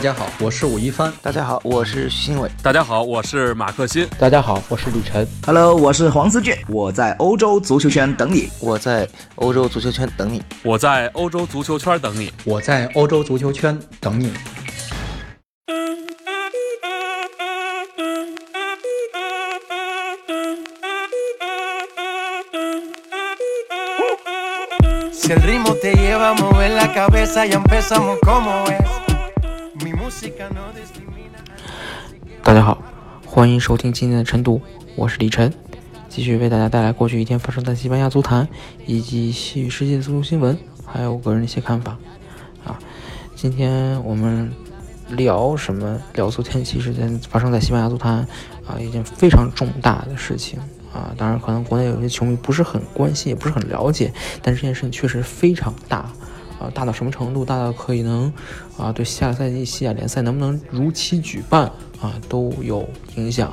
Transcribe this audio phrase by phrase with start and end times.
[0.00, 1.12] 大家好，我是武一帆。
[1.20, 2.50] 大家好，我是徐新伟。
[2.62, 4.08] 大家好，我是马克新。
[4.18, 5.28] 大家好，我是李晨。
[5.44, 6.56] Hello，我是黄思俊。
[6.68, 8.48] 我在欧洲足球圈等你。
[8.60, 10.42] 我在欧洲足球圈等你。
[10.62, 12.32] 我在欧洲足球圈等你。
[12.46, 14.32] 我在欧洲足球圈等你。
[32.42, 32.82] 大家好，
[33.24, 34.60] 欢迎收听今天的晨读，
[34.96, 35.54] 我是李晨，
[36.08, 38.48] 继续为大家带来过去一天发生在西班牙足坛
[38.86, 41.96] 以及西语世界的足球新闻，还有我个人的一些看法。
[42.64, 42.76] 啊，
[43.36, 44.50] 今天我们
[45.10, 46.02] 聊什么？
[46.14, 48.26] 聊昨天其实在发生在西班牙足坛
[48.66, 50.58] 啊一件非常重大的事情
[50.92, 56.10] 啊，当然可能国内有些球迷不是很关心，也不是很了解，但这件事情确实非常大。
[56.60, 57.42] 啊，大到什么程度？
[57.42, 58.30] 大到可以能
[58.76, 61.64] 啊，对下赛季西甲联赛能不能如期举办
[62.02, 63.48] 啊，都有影响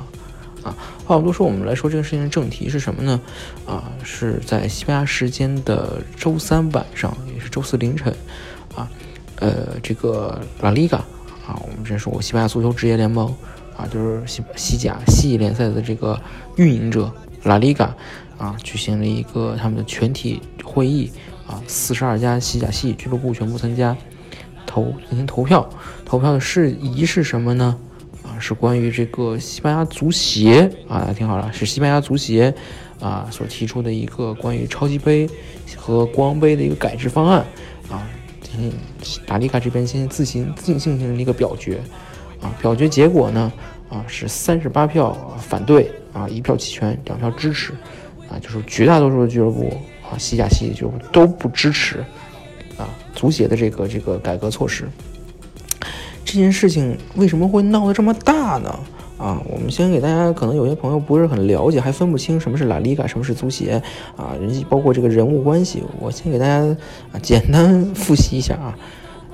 [0.62, 0.76] 啊。
[1.06, 3.18] 话不多说，我们来说这个事情的正题是什么呢？
[3.66, 8.14] 啊，是在西班牙时间的周三晚上，也是周四凌晨
[8.76, 8.86] 啊，
[9.36, 10.98] 呃，这个拉里嘎
[11.46, 13.34] 啊，我们之前说过西班牙足球职业联盟
[13.74, 16.20] 啊，就是西西甲西乙联赛的这个
[16.56, 17.10] 运营者
[17.44, 17.94] 拉里嘎
[18.36, 21.10] 啊，举行了一个他们的全体会议。
[21.48, 23.96] 啊，四十二家西甲系俱乐部全部参加
[24.66, 25.66] 投进行投票，
[26.04, 27.74] 投票的事宜是什么呢？
[28.22, 32.54] 啊，是关于这个西班牙足协啊，听好了，是西班牙足协
[33.00, 35.26] 啊所提出的一个关于超级杯
[35.74, 37.42] 和国王杯的一个改制方案
[37.90, 38.06] 啊，
[38.42, 38.72] 进行
[39.26, 41.80] 达利卡这边先自行自行进行了一个表决
[42.42, 43.50] 啊，表决结果呢
[43.88, 47.72] 啊是三十八票反对啊，一票弃权，两票支持
[48.28, 49.72] 啊，就是绝大多数的俱乐部。
[50.10, 52.04] 啊，西甲、西乙就都不支持
[52.76, 54.88] 啊，足协的这个这个改革措施。
[56.24, 58.78] 这件事情为什么会闹得这么大呢？
[59.18, 63.82] 啊，我们先给大家，可能有些朋友不是很了解，还分不清什么是拉里嘎，什么是足协
[64.16, 65.82] 啊，人包括这个人物关系。
[65.98, 66.58] 我先给大家
[67.12, 68.78] 啊简单 复习一下啊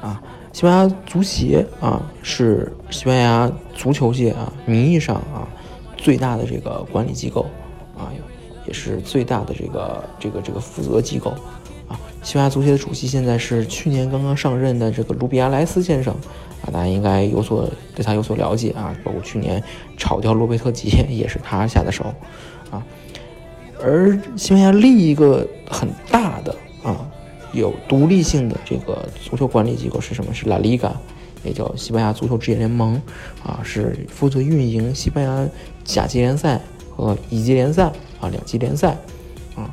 [0.01, 5.47] 啊，西班牙足协啊是西班牙足球界啊名义上啊
[5.99, 7.45] 最大的这个管理机构
[7.99, 8.09] 啊。
[8.67, 11.31] 也是最大的这个这个这个负责机构
[11.87, 16.15] 啊，西班牙足协的主席现在是去年刚刚上任的这个卢比亚莱斯先生
[16.63, 19.63] 啊，大家应该有所对他有所了解啊，包括去年
[19.97, 22.05] 炒掉洛贝特吉也是他下的手
[22.71, 22.83] 啊，
[23.83, 27.07] 而西班牙另一个很大的啊
[27.53, 30.33] 有独立性的这个足球管理机构是什么？
[30.33, 30.93] 是拉里嘎，
[31.45, 33.01] 也叫西班牙足球职业联盟
[33.45, 35.47] 啊，是负责运营西班牙
[35.85, 36.59] 甲级联赛
[36.97, 37.93] 和乙级联赛。
[38.25, 38.97] 啊，两级联赛，
[39.55, 39.71] 啊，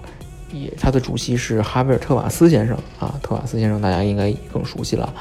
[0.52, 5.14] 也他的主席是哈维尔特瓦斯先生啊，特瓦斯先生大家应该更熟悉了，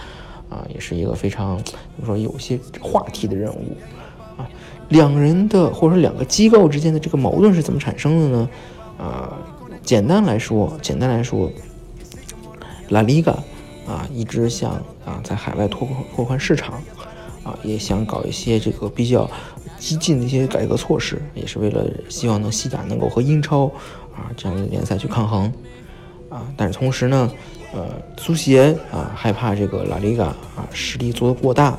[0.48, 3.76] 啊，也是一个非常怎么说有些话题的人物，
[4.36, 4.48] 啊，
[4.88, 8.48] 两人的或者说两个机构之间的这个矛盾是怎么产生的呢？
[8.98, 9.38] 啊，
[9.82, 11.48] 简单来说，简单来说，
[12.88, 13.32] 拉里嘎
[13.86, 14.72] 啊一直想
[15.04, 15.86] 啊在海外拓
[16.16, 16.82] 拓宽市场，
[17.44, 19.30] 啊，也想搞一些这个比较。
[19.78, 23.64] 激进的一些改革措施，也是为了希望能西甲能够和英超
[24.14, 25.50] 啊这样的联赛去抗衡
[26.28, 26.46] 啊。
[26.54, 27.32] 但是同时呢，
[27.72, 31.78] 呃，足协啊害怕这个拉里嘎啊实力做得过大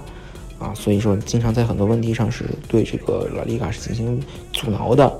[0.57, 4.19] 啊，所以说经常在很多问题上是对这个拉里嘎是进行
[4.51, 5.19] 阻挠的。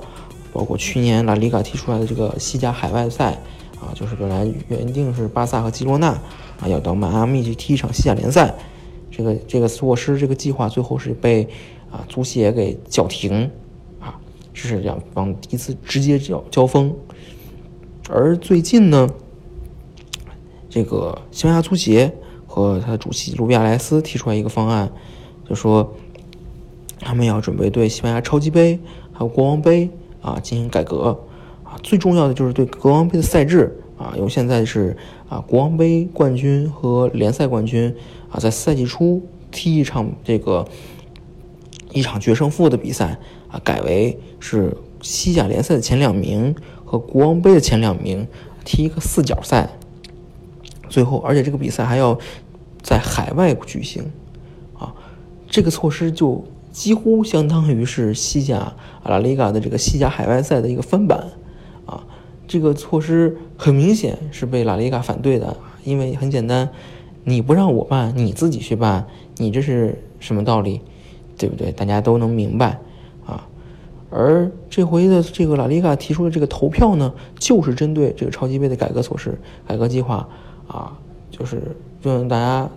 [0.52, 3.38] 包括去年拉里嘎提出来的这个西甲海外赛
[3.80, 6.08] 啊，就是本来原定是巴萨和基罗纳
[6.60, 8.52] 啊要到迈阿密去踢一场西甲联赛，
[9.12, 11.46] 这个这个措施这个计划最后是被。
[11.92, 13.50] 啊，足协给叫停，
[14.00, 14.18] 啊，
[14.54, 16.90] 这是两方第一次直接交交锋。
[18.08, 19.06] 而最近呢，
[20.70, 22.10] 这个西班牙足协
[22.46, 24.90] 和他的主席卢比亚莱斯提出来一个方案，
[25.46, 25.94] 就说
[26.98, 28.80] 他们要准备对西班牙超级杯
[29.12, 29.90] 还有国王杯
[30.22, 31.20] 啊进行改革，
[31.62, 34.96] 啊，最重要的就是对国王杯的赛制啊，由现在是
[35.28, 37.94] 啊国王杯冠军和联赛冠军
[38.32, 39.22] 啊在赛季初
[39.52, 40.66] 踢一场这个。
[41.94, 43.18] 一场决胜负的比赛
[43.50, 46.54] 啊，改为是西甲联赛的前两名
[46.86, 48.26] 和国王杯的前两名
[48.64, 49.68] 踢一个四角赛，
[50.88, 52.18] 最后，而且这个比赛还要
[52.80, 54.10] 在海外举行，
[54.72, 54.94] 啊，
[55.46, 58.72] 这个措施就几乎相当于是西甲
[59.02, 61.26] 阿拉里嘎的这个西甲海外赛的一个翻版，
[61.84, 62.02] 啊，
[62.48, 65.54] 这个措施很明显是被拉里嘎反对的，
[65.84, 66.70] 因为很简单，
[67.24, 70.80] 你不让我办，你自己去办，你这是什么道理？
[71.38, 71.72] 对不对？
[71.72, 72.78] 大家都能明白
[73.26, 73.48] 啊。
[74.10, 79.36] 而这回的这个拉里卡提出的这个投票呢，就是针对这个超级杯的改革措施、
[79.66, 80.28] 改革计划
[80.68, 80.98] 啊，
[81.30, 82.68] 就是问大家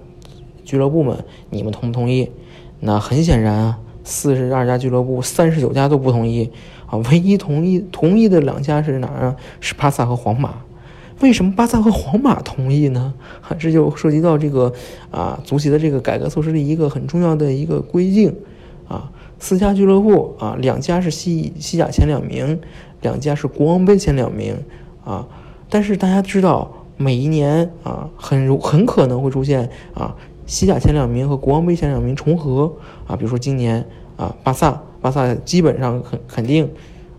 [0.63, 2.31] 俱乐部们，你们同不同意？
[2.79, 6.49] 那很显然啊，四十二家俱乐部，三十九家都不同意
[6.87, 6.97] 啊。
[7.11, 9.35] 唯一同意同意的两家是哪儿啊？
[9.59, 10.55] 是巴萨和皇马。
[11.21, 13.13] 为什么巴萨和皇马同意呢？
[13.41, 14.71] 啊，这就涉及到这个
[15.09, 18.35] 啊，足协的这个改革措施的一个很重要的一个规定
[18.87, 19.09] 啊。
[19.39, 22.59] 四家俱乐部啊，两家是西西甲前两名，
[23.01, 24.55] 两家是国王杯前两名
[25.05, 25.25] 啊。
[25.69, 30.13] 但是大家知道，每一年啊，很很可能会出现啊，
[30.45, 32.71] 西甲前两名和国王杯前两名重合
[33.07, 33.15] 啊。
[33.15, 33.85] 比如说今年
[34.17, 36.69] 啊，巴萨，巴萨基本上肯肯定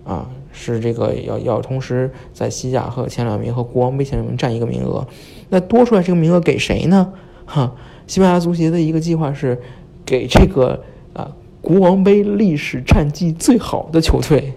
[0.05, 0.29] 啊。
[0.59, 5.07] 是这个要要同时在西甲和前两名和国王杯前两名占一个名额，
[5.51, 7.13] 那多出来这个名额给谁呢？
[7.45, 7.75] 哈，
[8.07, 9.61] 西班牙足协的一个计划是
[10.07, 10.83] 给这个
[11.13, 11.31] 啊
[11.61, 14.55] 国王杯历史战绩最好的球队。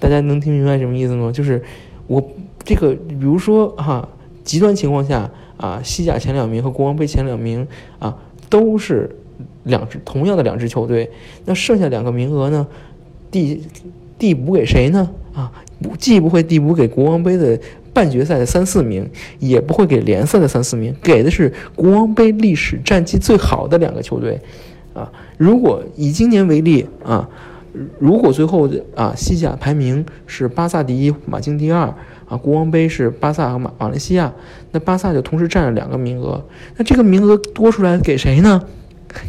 [0.00, 1.30] 大家能听明白什么意思吗？
[1.30, 1.62] 就是
[2.06, 2.26] 我
[2.64, 4.08] 这个，比如说哈，
[4.42, 7.68] 极端情况下啊，西甲前两名和国王杯前两名
[7.98, 8.16] 啊
[8.48, 9.14] 都是
[9.64, 11.10] 两支同样的两支球队，
[11.44, 12.66] 那剩下两个名额呢，
[13.30, 13.62] 第。
[14.20, 15.10] 递补给谁呢？
[15.34, 15.50] 啊，
[15.98, 17.58] 既不会递补给国王杯的
[17.94, 19.08] 半决赛的三四名，
[19.38, 24.38] 也不会给联赛的三四名，给的是国王杯历史战绩最好的两个球队。
[24.92, 27.26] 啊，如果以今年为例啊，
[27.98, 31.82] 如果最后啊西甲排名是巴萨第一，马竞第二，
[32.28, 34.30] 啊，国王杯是巴萨和马马来西亚，
[34.72, 36.44] 那巴萨就同时占了两个名额。
[36.76, 38.62] 那这个名额多出来给谁呢？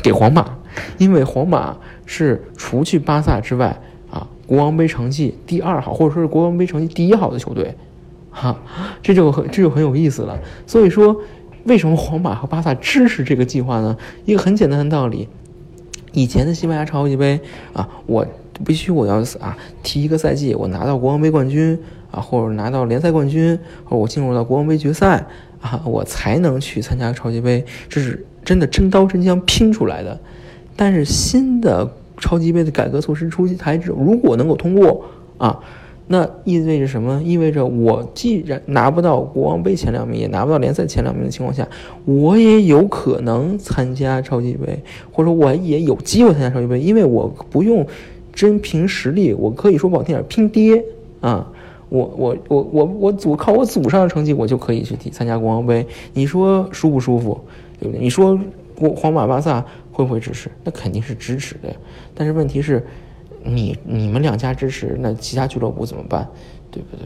[0.04, 0.58] 给皇马，
[0.98, 3.80] 因为皇马是除去巴萨之外。
[4.51, 7.74] 国王杯成绩第二好，或者说是国王杯成绩第一好的球队，
[8.30, 8.59] 哈，
[9.01, 10.38] 这就很这就很有意思了。
[10.68, 11.15] 所以说，
[11.63, 13.95] 为什么皇马和巴萨支持这个计划呢？
[14.25, 15.30] 一个很简单的道理，
[16.12, 17.39] 以前的西班牙超级杯
[17.71, 18.27] 啊，我
[18.65, 21.80] 必须我要啊踢一个赛季，我拿到国王杯冠军
[22.12, 25.25] 啊，或者拿到联赛冠军，或者我进入到国王杯决赛
[25.62, 30.19] 啊，我才能去参加超级杯，这是真的真刀真枪拼出来的。
[30.75, 31.89] 但是新的。
[32.22, 35.04] 超级杯的改革措施出台之后，如果能够通过
[35.38, 35.60] 啊，
[36.08, 37.22] 那意味着什么？
[37.24, 41.68] 意味着我既然拿不到国王杯前两名，也拿不到联赛前两名的情况下，
[42.06, 44.82] 我也有可能参加超级杯，
[45.12, 47.86] 或者说我也有机会参加超级杯，因为我不用
[48.32, 50.84] 真凭实力，我可以说不好听点，拼爹
[51.20, 51.52] 啊！
[51.90, 55.86] 我我我我我祖靠我祖上的成绩，我就可以去参加国王杯。
[56.14, 57.38] 你说舒不舒服？
[57.82, 58.02] 对不对？
[58.02, 58.40] 你说
[58.76, 59.66] 国皇马巴萨？
[59.92, 60.50] 会不会支持？
[60.64, 61.76] 那肯定是支持的呀。
[62.16, 62.86] 但是问题是，
[63.44, 66.28] 你你们两家支持，那其他俱乐部怎么办？
[66.72, 67.06] 对不对？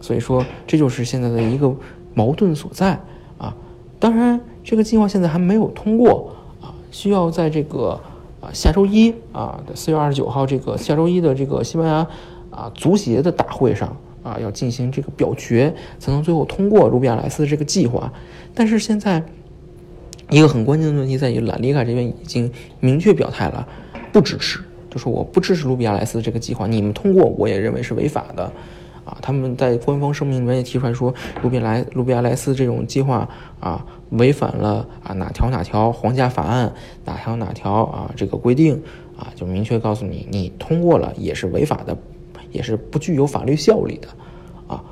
[0.00, 1.74] 所以说，这就是现在的一个
[2.12, 2.98] 矛盾所在
[3.38, 3.54] 啊。
[3.98, 8.00] 当然，这个计划现在还没有通过啊，需要在这个
[8.40, 12.06] 啊下周一啊四月二十九号这个下周一的这个西班牙
[12.50, 18.12] 啊足协的大会上啊要进行这个表决，才能最后通过卢比亚莱斯的这个计划。
[18.54, 19.22] 但是现在。
[20.30, 22.50] 一个很关键的问题在于，拉里卡这边已经
[22.80, 23.66] 明确表态了，
[24.12, 24.58] 不支持，
[24.90, 26.66] 就说我不支持卢比亚莱斯这个计划。
[26.66, 28.44] 你们通过，我也认为是违法的，
[29.04, 33.28] 啊，他们在官方声明里面也提出来说，卢比莱卢比亚莱斯这种计划
[33.60, 36.72] 啊，违反了啊哪条哪条皇家法案，
[37.04, 38.82] 哪条哪条啊这个规定
[39.18, 41.96] 啊，就明确告诉你，你通过了也是违法的，
[42.50, 44.08] 也是不具有法律效力的，
[44.74, 44.82] 啊，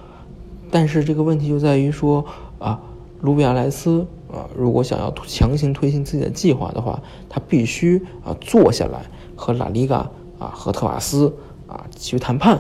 [0.71, 2.25] 但是这个问题就在于说
[2.59, 2.81] 啊，
[3.23, 4.07] 卢比亚莱斯。
[4.33, 9.03] 啊，如果想要强行推行自己的计划的话，他必须啊坐下来
[9.37, 11.37] 和拉里嘎啊和特瓦斯
[11.67, 12.59] 啊去谈判。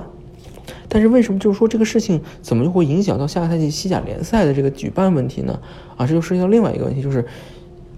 [0.86, 5.58] 但是为什么就是说这个事情怎么就会影响到下个赛季西甲联赛的这个举办问题呢？
[5.96, 7.24] 啊，这就涉及到另外一个问题，就是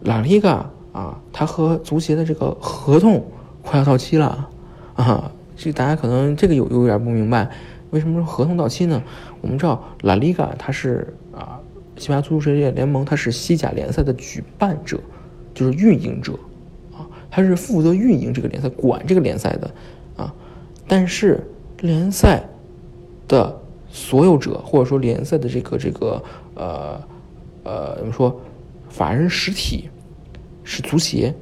[0.03, 3.25] 拉里嘎啊，他和足协的这个合同
[3.61, 4.49] 快要到期了
[4.95, 5.33] 啊。
[5.57, 7.51] 这大家可能这个有有点不明白，
[7.91, 9.03] 为什么说合同到期呢？
[9.41, 11.59] 我们知道拉里嘎他是啊。
[11.97, 14.99] 西班牙足球职业联盟，它是西甲联赛的举办者，
[15.55, 16.33] 就是运营者，
[16.93, 19.71] 啊，它是负责运营这个联赛、管这个联赛的，
[20.17, 20.35] 啊，
[20.89, 21.41] 但是
[21.81, 22.43] 联赛
[23.29, 23.57] 的
[23.89, 26.23] 所有者或者说联赛的这个这个
[26.55, 27.01] 呃
[27.63, 28.41] 呃怎么说，
[28.89, 29.89] 法人实体
[30.65, 31.33] 是足协，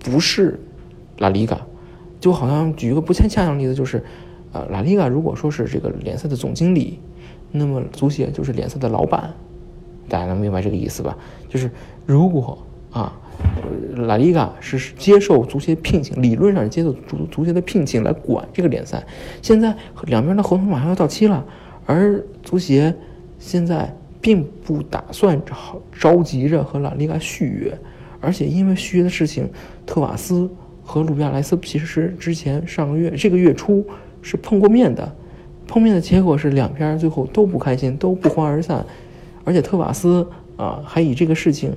[0.00, 0.60] 不是
[1.18, 1.60] 拉里嘎，
[2.20, 4.04] 就好像举一个不恰当的例子，就是
[4.52, 7.00] 呃拉里嘎如果说是这个联赛的总经理，
[7.50, 9.32] 那么足协就是联赛的老板。
[10.08, 11.16] 大家能明白这个意思吧？
[11.48, 11.70] 就是
[12.06, 12.58] 如果
[12.90, 13.12] 啊，
[13.96, 19.04] 拉里嘎是接受足协聘请，理论上是接受足足协的聘请来管这个联赛。
[19.42, 21.44] 现在两边的合同马上要到期了，
[21.86, 22.94] 而足协
[23.38, 25.54] 现在并不打算着
[25.92, 27.76] 着急着和拉里嘎续约，
[28.20, 29.50] 而且因为续约的事情，
[29.84, 30.48] 特瓦斯
[30.82, 33.84] 和鲁比亚莱斯其实是之前上个月这个月初
[34.22, 35.12] 是碰过面的，
[35.66, 38.84] 碰面的结果是两边最后都不开心，都不欢而散。
[39.44, 41.72] 而且特瓦斯啊，还以这个事情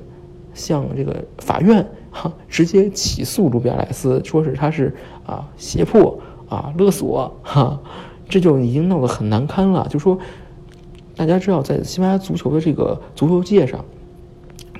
[0.53, 4.95] 向这个法院哈，直接起诉卢比亚莱斯，说是他是
[5.25, 7.79] 啊胁迫啊勒索哈，
[8.29, 9.85] 这就已经闹得很难堪了。
[9.89, 10.17] 就说
[11.15, 13.83] 大家知道，在西班牙足球的这个足球界上，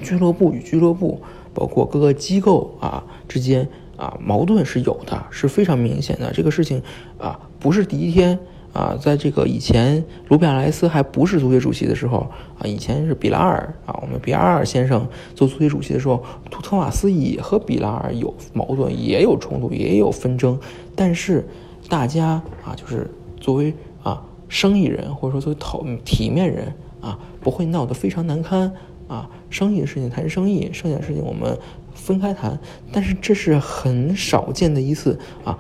[0.02, 1.22] 俱乐部与俱乐部，
[1.54, 3.68] 包括各个机构啊之间
[3.98, 6.32] 啊矛盾是有的，是非常明显的。
[6.32, 6.82] 这个事情
[7.18, 8.40] 啊不是第一天。
[8.74, 12.28] 啊，在这个以前，卢比亚莱斯还不是足协主席的时候
[12.60, 20.60] 啊，以前是比拉尔啊，我们比拉尔先生做足协主席的时候，图特瓦斯也和比拉尔有矛盾，也有冲突，也有纷争，
[20.96, 21.48] 但是
[21.90, 23.10] 大家啊，就是
[23.40, 26.72] 作为啊生意人或者说作为讨体面人
[27.02, 28.72] 啊，不会闹得非常难堪
[29.08, 31.58] 啊，生意的事情谈生意，剩下的事情我们
[31.96, 32.60] 分开谈，
[32.92, 35.58] 但是这是很少见的一次啊。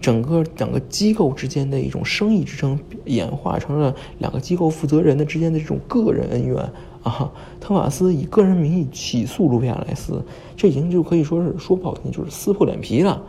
[0.00, 6.56] 整个两个机构之间的一种生意之争，演化成了两个机构负责人的之间的这种个人恩怨
[7.02, 7.30] 啊。
[7.60, 10.22] 特马斯以个人名义起诉卢比亚莱斯，
[10.56, 13.20] 这已经就可以说是说不好听，就是撕破脸皮了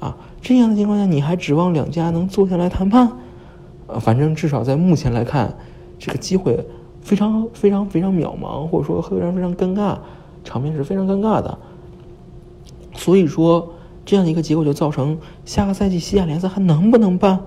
[0.00, 0.16] 啊。
[0.40, 3.12] 这样的情况下，你还指望两家能坐下来谈判？
[3.86, 5.54] 呃，反正至少在目前来看，
[5.98, 6.58] 这个机会
[7.02, 9.98] 非常非常非常渺茫，或者说非常非常尴尬，
[10.42, 11.58] 场面是非常尴尬的。
[12.94, 13.70] 所以说。
[14.06, 17.40] 这样的一个结果就造成下个赛季西甲联赛还能不能办？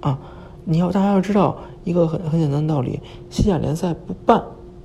[0.00, 0.18] 啊，
[0.64, 4.40] 你要大家要知道一个很很简单的道理：西甲联赛不办，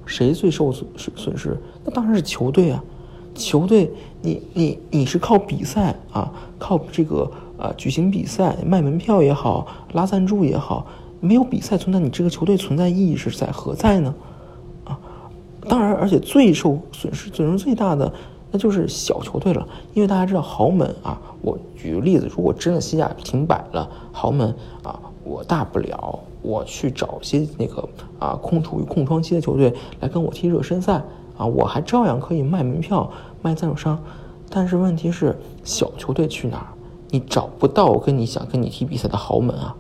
[0.06, 1.56] 谁最受损损失？
[1.86, 2.84] 那当然是球队啊！
[3.36, 10.88] 球队，你你你是靠比赛啊，靠这个啊举行比赛、卖门票也好、拉赞助也好，
[11.20, 14.14] 没有比赛存在，你这个球队存在意义是在何在呢？
[14.86, 15.00] 啊，
[15.70, 18.12] 当然，而且最受损失、损失最大的。
[18.52, 24.54] 那就是小球队了，因为大家知道豪门啊，我举个例子，如果真的西甲停摆了，豪门
[24.84, 27.88] 啊，我大不了我去找些那个
[28.20, 31.02] 啊空处于空窗期的球队来跟我踢热身赛
[31.38, 33.10] 啊，我还照样可以卖门票、
[33.42, 33.98] 卖赞助商。
[34.50, 36.68] 但是问题是，小球队去哪儿？
[37.10, 39.74] 你找不到跟你想跟你踢比赛的豪门啊！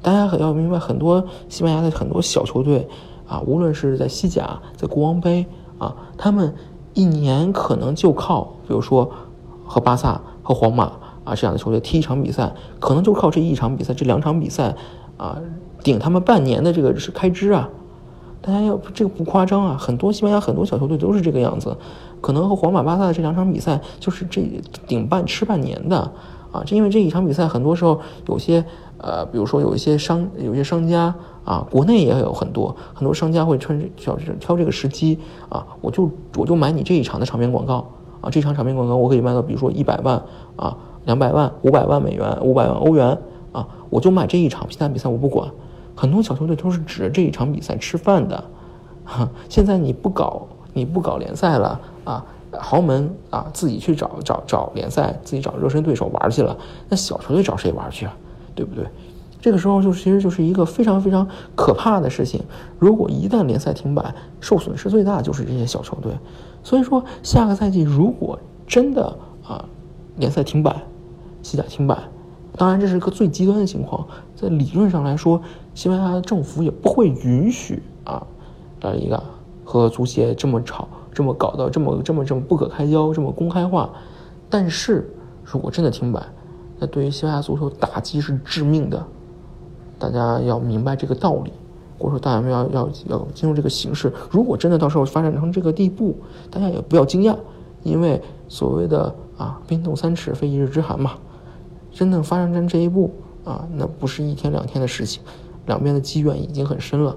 [0.00, 2.88] 大家要明白，很多西班牙的很多小球队
[3.26, 5.44] 啊，无论是在西甲、在国王杯
[5.76, 6.54] 啊，他们。
[6.94, 9.10] 一年可能就靠，比如说
[9.64, 10.92] 和巴萨和皇马
[11.24, 14.74] 啊这样的球队踢一场比赛，可能就靠这一场比赛、这两场比赛
[15.16, 15.38] 啊
[15.82, 17.68] 顶他们半年的这个是开支啊。
[18.40, 21.74] 大家要这个不夸张啊，很多西班牙很多小球队都是这个样子，
[22.20, 24.42] 可能和皇马、巴萨的这两场比赛就是这
[24.86, 25.98] 顶半吃半年的
[26.52, 26.62] 啊。
[26.66, 27.98] 这因为这一场比赛很多时候
[28.28, 28.62] 有些
[29.04, 31.14] 呃，比如说有一些商有些商家。
[31.44, 35.18] 啊，国内也有很多很多商家会穿挑挑这个时机
[35.50, 37.86] 啊，我就我就买你这一场的场面广告
[38.22, 40.16] 啊，这场场面广告我可以卖到，比如说一百万
[40.56, 43.18] 啊，两百万、五百万美元、五百万欧元
[43.52, 45.46] 啊，我就买这一场其他比赛我不管。
[45.94, 48.42] 很多小球队都是指着这一场比赛吃饭的，
[49.04, 56.56] 哈，现在你不搞你不搞联赛了啊，豪门啊自己去找找找联赛，自己找热身对手玩去了，
[56.88, 58.16] 那小球队找谁玩去啊？
[58.54, 58.86] 对不对？
[59.40, 62.42] 这个时候就其实就是一个非常非常可怕的事情。
[62.78, 66.12] 如果一旦联赛停摆，受损失最大就是这些小球队。
[66.62, 69.14] 所以说，下个赛季如果真的
[69.46, 69.66] 啊
[70.16, 70.82] 联赛停摆，
[71.42, 71.98] 西甲停摆，
[72.56, 74.06] 当然这是个最极端的情况。
[74.34, 75.42] 在理论上来说，
[75.74, 78.26] 西班牙的政府也不会允许啊
[78.80, 79.22] 来一个
[79.62, 83.90] 和足协这么吵，这么搞到这么这么这么不可开交，这么公开化。
[84.48, 86.22] 但是如果真的停摆，
[86.86, 89.04] 对于西班牙足球打击是致命的。
[89.98, 91.52] 大家要明白这个道理，
[91.98, 94.12] 或者说大家要要要进入这个形式。
[94.30, 96.16] 如果真的到时候发展成这个地步，
[96.50, 97.36] 大家也不要惊讶，
[97.82, 101.12] 因为所谓的啊冰冻三尺非一日之寒嘛。
[101.92, 103.12] 真正发展成这一步
[103.44, 105.22] 啊，那不是一天两天的事情，
[105.66, 107.16] 两边的积怨已经很深了。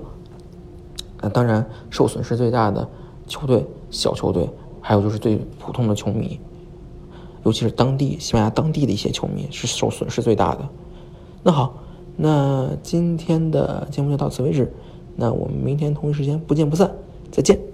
[1.19, 2.88] 那当然，受损失最大的
[3.25, 4.47] 球队、小球队，
[4.79, 6.39] 还有就是最普通的球迷，
[7.48, 10.68] 尤其是当地西班牙当地的一些球迷是受损失最大的。
[11.44, 11.82] 那好。
[12.20, 14.74] 那今天的节目就到此为止，
[15.16, 16.92] 那我们明天同一时间不见不散，
[17.32, 17.66] 再见。